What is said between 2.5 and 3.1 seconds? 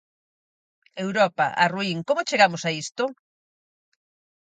a isto?